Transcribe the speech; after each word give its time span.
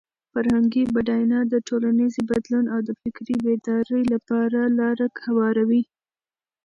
فرهنګي 0.31 0.83
بډاینه 0.93 1.39
د 1.53 1.53
ټولنیز 1.67 2.13
بدلون 2.29 2.65
او 2.73 2.79
د 2.87 2.89
فکري 3.01 3.35
بیدارۍ 3.45 4.03
لپاره 4.13 4.59
لاره 4.79 5.07
هواروي. 5.25 5.83